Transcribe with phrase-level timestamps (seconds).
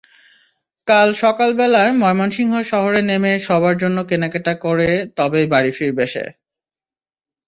[0.87, 6.25] কাল সকালবেলা ময়মনসিংহ শহরে নেমে সবার জন্য কেনাকাটা করে তবেই বাড়ি ফিরবে সে।